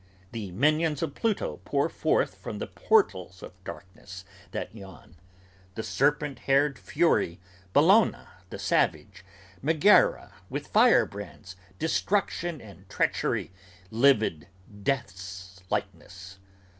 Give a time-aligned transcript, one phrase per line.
[0.31, 5.15] The minions of Pluto pour forth from the portals of darkness That yawn:
[5.75, 7.39] the serpent haired Fury,
[7.71, 9.23] Bellona the Savage,
[9.63, 13.51] Megoera with firebrands, destruction, and treachery,
[13.91, 14.47] livid
[14.81, 16.39] Death's likeness!